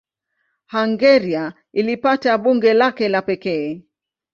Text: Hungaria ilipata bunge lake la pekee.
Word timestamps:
Hungaria 0.75 1.53
ilipata 1.73 2.37
bunge 2.37 2.73
lake 2.73 3.07
la 3.09 3.21
pekee. 3.27 3.67